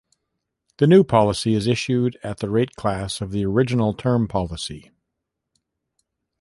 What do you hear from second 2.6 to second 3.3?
class of